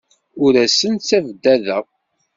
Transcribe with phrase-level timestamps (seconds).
[0.43, 1.85] Ur asen-ttabdadeɣ.